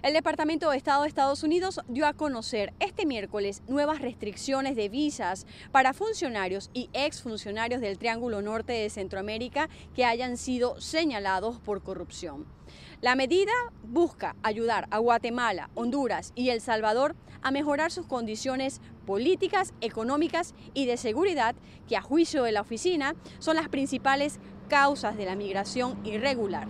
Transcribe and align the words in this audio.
El 0.00 0.12
Departamento 0.12 0.70
de 0.70 0.76
Estado 0.76 1.02
de 1.02 1.08
Estados 1.08 1.42
Unidos 1.42 1.80
dio 1.88 2.06
a 2.06 2.12
conocer 2.12 2.72
este 2.78 3.04
miércoles 3.04 3.62
nuevas 3.66 4.00
restricciones 4.00 4.76
de 4.76 4.88
visas 4.88 5.44
para 5.72 5.92
funcionarios 5.92 6.70
y 6.72 6.88
exfuncionarios 6.92 7.80
del 7.80 7.98
Triángulo 7.98 8.40
Norte 8.40 8.74
de 8.74 8.90
Centroamérica 8.90 9.68
que 9.96 10.04
hayan 10.04 10.36
sido 10.36 10.80
señalados 10.80 11.58
por 11.58 11.82
corrupción. 11.82 12.46
La 13.00 13.16
medida 13.16 13.50
busca 13.82 14.36
ayudar 14.44 14.86
a 14.92 14.98
Guatemala, 14.98 15.68
Honduras 15.74 16.32
y 16.36 16.50
El 16.50 16.60
Salvador 16.60 17.16
a 17.42 17.50
mejorar 17.50 17.90
sus 17.90 18.06
condiciones 18.06 18.80
políticas, 19.04 19.74
económicas 19.80 20.54
y 20.74 20.86
de 20.86 20.96
seguridad 20.96 21.56
que 21.88 21.96
a 21.96 22.02
juicio 22.02 22.44
de 22.44 22.52
la 22.52 22.60
oficina 22.60 23.16
son 23.40 23.56
las 23.56 23.68
principales 23.68 24.38
causas 24.68 25.16
de 25.16 25.24
la 25.24 25.34
migración 25.34 25.98
irregular. 26.06 26.68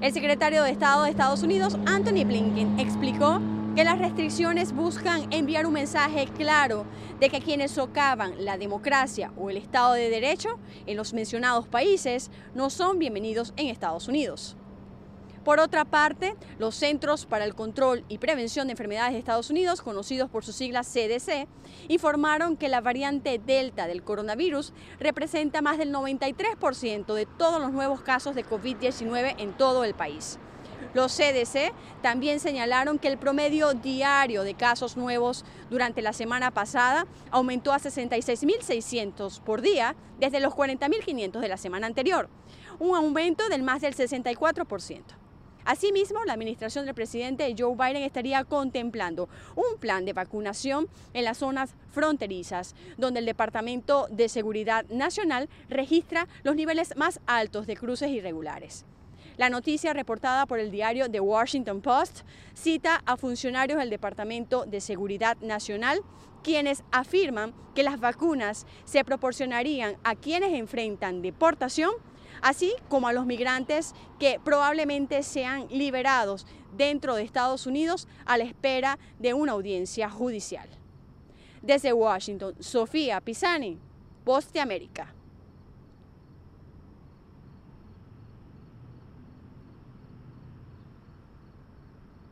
El 0.00 0.12
secretario 0.12 0.62
de 0.62 0.70
Estado 0.70 1.04
de 1.04 1.10
Estados 1.10 1.42
Unidos, 1.42 1.78
Anthony 1.86 2.24
Blinken, 2.26 2.78
explicó 2.78 3.40
que 3.74 3.84
las 3.84 3.98
restricciones 3.98 4.72
buscan 4.72 5.32
enviar 5.32 5.66
un 5.66 5.72
mensaje 5.72 6.26
claro 6.36 6.84
de 7.20 7.28
que 7.28 7.40
quienes 7.40 7.72
socavan 7.72 8.44
la 8.44 8.58
democracia 8.58 9.32
o 9.36 9.50
el 9.50 9.56
Estado 9.56 9.94
de 9.94 10.10
Derecho 10.10 10.58
en 10.86 10.96
los 10.96 11.12
mencionados 11.12 11.66
países 11.68 12.30
no 12.54 12.70
son 12.70 12.98
bienvenidos 12.98 13.52
en 13.56 13.68
Estados 13.68 14.08
Unidos. 14.08 14.56
Por 15.44 15.60
otra 15.60 15.84
parte, 15.84 16.36
los 16.58 16.74
Centros 16.74 17.26
para 17.26 17.44
el 17.44 17.54
Control 17.54 18.02
y 18.08 18.16
Prevención 18.16 18.66
de 18.66 18.70
Enfermedades 18.72 19.12
de 19.12 19.18
Estados 19.18 19.50
Unidos, 19.50 19.82
conocidos 19.82 20.30
por 20.30 20.42
sus 20.42 20.56
siglas 20.56 20.88
CDC, 20.90 21.46
informaron 21.88 22.56
que 22.56 22.70
la 22.70 22.80
variante 22.80 23.38
Delta 23.38 23.86
del 23.86 24.02
coronavirus 24.02 24.72
representa 24.98 25.60
más 25.60 25.76
del 25.76 25.92
93% 25.92 27.12
de 27.12 27.26
todos 27.26 27.60
los 27.60 27.72
nuevos 27.72 28.00
casos 28.00 28.34
de 28.34 28.46
COVID-19 28.46 29.34
en 29.36 29.52
todo 29.52 29.84
el 29.84 29.92
país. 29.92 30.38
Los 30.94 31.14
CDC 31.14 31.74
también 32.00 32.40
señalaron 32.40 32.98
que 32.98 33.08
el 33.08 33.18
promedio 33.18 33.74
diario 33.74 34.44
de 34.44 34.54
casos 34.54 34.96
nuevos 34.96 35.44
durante 35.68 36.00
la 36.00 36.14
semana 36.14 36.52
pasada 36.52 37.06
aumentó 37.30 37.74
a 37.74 37.80
66.600 37.80 39.40
por 39.40 39.60
día 39.60 39.94
desde 40.18 40.40
los 40.40 40.54
40.500 40.54 41.40
de 41.40 41.48
la 41.48 41.58
semana 41.58 41.86
anterior, 41.86 42.30
un 42.78 42.96
aumento 42.96 43.46
del 43.50 43.62
más 43.62 43.82
del 43.82 43.94
64%. 43.94 45.23
Asimismo, 45.64 46.22
la 46.24 46.34
administración 46.34 46.84
del 46.84 46.94
presidente 46.94 47.54
Joe 47.58 47.74
Biden 47.74 48.02
estaría 48.02 48.44
contemplando 48.44 49.30
un 49.56 49.78
plan 49.78 50.04
de 50.04 50.12
vacunación 50.12 50.88
en 51.14 51.24
las 51.24 51.38
zonas 51.38 51.74
fronterizas, 51.90 52.74
donde 52.98 53.20
el 53.20 53.26
Departamento 53.26 54.06
de 54.10 54.28
Seguridad 54.28 54.84
Nacional 54.90 55.48
registra 55.70 56.28
los 56.42 56.54
niveles 56.54 56.94
más 56.96 57.20
altos 57.26 57.66
de 57.66 57.76
cruces 57.76 58.10
irregulares. 58.10 58.84
La 59.38 59.48
noticia 59.48 59.94
reportada 59.94 60.46
por 60.46 60.60
el 60.60 60.70
diario 60.70 61.10
The 61.10 61.20
Washington 61.20 61.80
Post 61.80 62.20
cita 62.52 63.02
a 63.06 63.16
funcionarios 63.16 63.78
del 63.78 63.90
Departamento 63.90 64.66
de 64.66 64.80
Seguridad 64.80 65.38
Nacional 65.38 66.00
quienes 66.44 66.84
afirman 66.92 67.54
que 67.74 67.82
las 67.82 67.98
vacunas 67.98 68.66
se 68.84 69.02
proporcionarían 69.02 69.96
a 70.04 70.14
quienes 70.14 70.52
enfrentan 70.52 71.22
deportación 71.22 71.90
así 72.44 72.74
como 72.90 73.08
a 73.08 73.14
los 73.14 73.24
migrantes 73.24 73.94
que 74.20 74.38
probablemente 74.44 75.22
sean 75.22 75.66
liberados 75.70 76.46
dentro 76.76 77.14
de 77.14 77.22
Estados 77.22 77.66
Unidos 77.66 78.06
a 78.26 78.36
la 78.36 78.44
espera 78.44 78.98
de 79.18 79.32
una 79.32 79.52
audiencia 79.52 80.10
judicial. 80.10 80.68
Desde 81.62 81.94
Washington, 81.94 82.54
Sofía 82.60 83.22
Pisani, 83.22 83.78
Post 84.24 84.52
de 84.52 84.60
América. 84.60 85.14